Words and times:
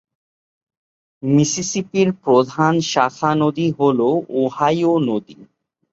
মিসিসিপির 1.23 2.09
প্রধান 2.23 2.73
শাখা 2.91 3.31
নদী 3.41 3.67
হল 3.79 3.99
ওহাইও 4.39 4.93
নদী। 5.09 5.37